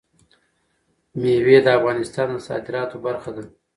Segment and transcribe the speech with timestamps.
[1.19, 3.43] مېوې د افغانستان د صادراتو برخه ده.